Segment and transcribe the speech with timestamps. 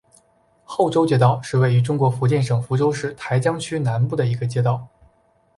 [0.63, 4.87] 后洲街道是位于中国福建省福州市台江区南部的一个街道。